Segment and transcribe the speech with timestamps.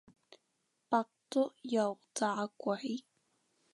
[0.03, 0.03] 白
[1.29, 3.05] 粥油炸鬼